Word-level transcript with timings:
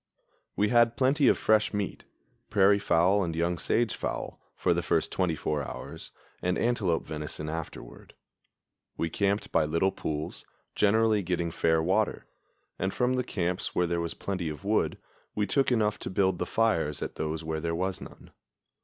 We 0.55 0.69
had 0.69 0.97
plenty 0.97 1.27
of 1.27 1.37
fresh 1.37 1.75
meat 1.75 2.05
prairie 2.49 2.79
fowl 2.79 3.23
and 3.23 3.35
young 3.35 3.59
sage 3.59 3.93
fowl 3.95 4.41
for 4.55 4.73
the 4.73 4.81
first 4.81 5.11
twenty 5.11 5.35
four 5.35 5.61
hours, 5.61 6.11
and 6.41 6.57
antelope 6.57 7.05
venison 7.05 7.47
afterward. 7.47 8.15
We 8.97 9.11
camped 9.11 9.51
by 9.51 9.65
little 9.65 9.91
pools, 9.91 10.43
generally 10.73 11.21
getting 11.21 11.51
fair 11.51 11.83
water; 11.83 12.25
and 12.79 12.91
from 12.91 13.13
the 13.13 13.23
camps 13.23 13.75
where 13.75 13.85
there 13.85 14.01
was 14.01 14.15
plenty 14.15 14.49
of 14.49 14.63
wood 14.65 14.97
we 15.35 15.45
took 15.45 15.71
enough 15.71 15.99
to 15.99 16.09
build 16.09 16.39
the 16.39 16.47
fires 16.47 17.03
at 17.03 17.13
those 17.13 17.43
where 17.43 17.61
there 17.61 17.75
was 17.75 18.01
none. 18.01 18.31